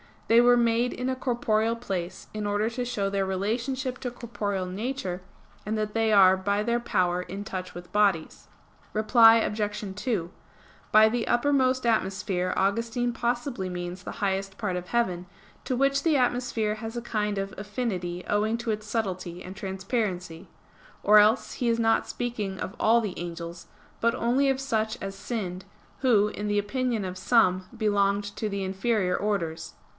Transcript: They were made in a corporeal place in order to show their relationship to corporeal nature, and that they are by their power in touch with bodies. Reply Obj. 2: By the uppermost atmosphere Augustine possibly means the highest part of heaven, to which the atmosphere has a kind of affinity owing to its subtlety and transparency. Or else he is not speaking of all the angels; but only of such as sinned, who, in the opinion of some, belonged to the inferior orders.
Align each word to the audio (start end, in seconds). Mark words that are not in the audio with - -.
They 0.29 0.41
were 0.41 0.57
made 0.57 0.93
in 0.93 1.09
a 1.09 1.15
corporeal 1.15 1.75
place 1.75 2.27
in 2.33 2.47
order 2.47 2.69
to 2.71 2.85
show 2.85 3.09
their 3.09 3.25
relationship 3.25 3.99
to 3.99 4.09
corporeal 4.09 4.65
nature, 4.65 5.21
and 5.65 5.77
that 5.77 5.93
they 5.93 6.11
are 6.11 6.37
by 6.37 6.63
their 6.63 6.79
power 6.79 7.21
in 7.21 7.43
touch 7.43 7.75
with 7.75 7.91
bodies. 7.91 8.47
Reply 8.93 9.35
Obj. 9.35 9.93
2: 9.93 10.31
By 10.91 11.09
the 11.09 11.27
uppermost 11.27 11.85
atmosphere 11.85 12.53
Augustine 12.55 13.11
possibly 13.11 13.67
means 13.69 14.01
the 14.01 14.13
highest 14.23 14.57
part 14.57 14.75
of 14.77 14.87
heaven, 14.87 15.25
to 15.65 15.75
which 15.75 16.01
the 16.01 16.15
atmosphere 16.17 16.75
has 16.75 16.95
a 16.95 17.01
kind 17.03 17.37
of 17.37 17.53
affinity 17.57 18.23
owing 18.27 18.57
to 18.59 18.71
its 18.71 18.87
subtlety 18.87 19.43
and 19.43 19.55
transparency. 19.55 20.47
Or 21.03 21.19
else 21.19 21.55
he 21.55 21.67
is 21.67 21.77
not 21.77 22.07
speaking 22.07 22.57
of 22.59 22.73
all 22.79 23.01
the 23.01 23.19
angels; 23.19 23.67
but 23.99 24.15
only 24.15 24.49
of 24.49 24.61
such 24.61 24.97
as 25.01 25.13
sinned, 25.13 25.65
who, 25.99 26.29
in 26.29 26.47
the 26.47 26.57
opinion 26.57 27.03
of 27.03 27.17
some, 27.19 27.67
belonged 27.77 28.23
to 28.37 28.47
the 28.49 28.63
inferior 28.63 29.15
orders. 29.15 29.73